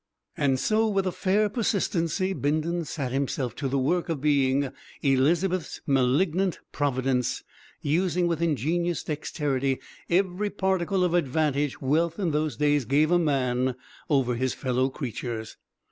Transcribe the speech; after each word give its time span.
And 0.35 0.59
so, 0.59 0.87
with 0.87 1.05
a 1.05 1.11
fair 1.11 1.47
persistency, 1.47 2.33
Bindon 2.33 2.85
sat 2.85 3.11
himself 3.11 3.53
to 3.57 3.67
the 3.67 3.77
work 3.77 4.09
of 4.09 4.19
being 4.19 4.71
Elizabeth's 5.03 5.79
malignant 5.85 6.59
providence, 6.71 7.43
using 7.83 8.25
with 8.25 8.41
ingenious 8.41 9.03
dexterity 9.03 9.77
every 10.09 10.49
particle 10.49 11.03
of 11.03 11.13
advantage 11.13 11.81
wealth 11.83 12.17
in 12.17 12.31
those 12.31 12.57
days 12.57 12.85
gave 12.85 13.11
a 13.11 13.19
man 13.19 13.75
over 14.09 14.33
his 14.33 14.55
fellow 14.55 14.89
creatures. 14.89 15.57